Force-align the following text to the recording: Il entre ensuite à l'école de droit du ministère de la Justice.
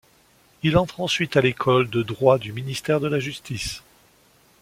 Il 0.63 0.77
entre 0.79 0.99
ensuite 1.01 1.37
à 1.37 1.41
l'école 1.41 1.87
de 1.87 2.01
droit 2.01 2.39
du 2.39 2.53
ministère 2.53 2.99
de 2.99 3.07
la 3.07 3.19
Justice. 3.19 3.83